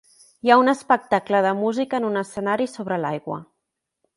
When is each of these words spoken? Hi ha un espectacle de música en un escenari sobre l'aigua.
Hi 0.45 0.51
ha 0.53 0.55
un 0.61 0.69
espectacle 0.71 1.41
de 1.47 1.51
música 1.61 1.99
en 1.99 2.07
un 2.09 2.19
escenari 2.25 2.67
sobre 2.73 2.99
l'aigua. 3.05 3.39